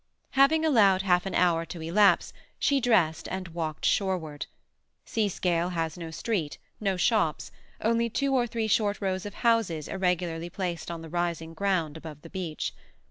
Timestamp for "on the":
10.89-11.09